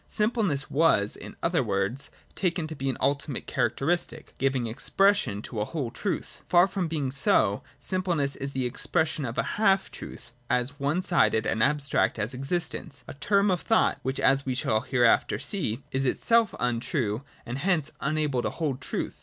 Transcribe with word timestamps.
Simpleness 0.07 0.67
was, 0.67 1.15
in 1.15 1.35
other 1.43 1.61
words, 1.61 2.09
taken 2.33 2.65
to 2.65 2.75
be 2.75 2.89
an 2.89 2.97
ultimate 2.99 3.45
characteristic, 3.45 4.33
giving 4.39 4.65
expression 4.65 5.43
to 5.43 5.59
a 5.59 5.63
whole 5.65 5.91
truth. 5.91 6.41
Far 6.49 6.67
from 6.67 6.87
being 6.87 7.11
so, 7.11 7.61
simpleness 7.79 8.35
is 8.35 8.53
the 8.53 8.65
expression 8.65 9.25
of 9.25 9.37
a 9.37 9.43
half 9.61 9.91
truth, 9.91 10.31
as 10.49 10.79
one 10.79 11.03
sided 11.03 11.45
and 11.45 11.61
abstract 11.61 12.17
as 12.17 12.33
existence:— 12.33 13.03
a 13.07 13.13
term 13.13 13.51
of 13.51 13.61
thought, 13.61 13.99
which, 14.01 14.19
as 14.19 14.43
we 14.43 14.55
shall 14.55 14.79
hereafter 14.81 15.37
see, 15.37 15.83
is 15.91 16.03
itself 16.03 16.55
untrue 16.59 17.21
and 17.45 17.59
hence 17.59 17.91
unable 18.01 18.41
to 18.41 18.49
hold 18.49 18.81
truth. 18.81 19.19